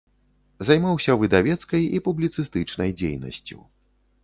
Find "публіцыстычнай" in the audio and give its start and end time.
2.07-2.97